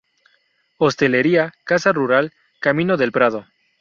[0.79, 3.45] Hostelería: casa rural "Camino del Prado".